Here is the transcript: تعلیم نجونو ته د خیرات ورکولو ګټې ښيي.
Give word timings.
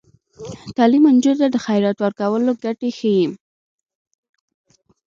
تعلیم 0.77 1.03
نجونو 1.15 1.39
ته 1.41 1.47
د 1.51 1.55
خیرات 1.65 1.97
ورکولو 2.01 2.51
ګټې 2.63 2.89
ښيي. 2.97 3.25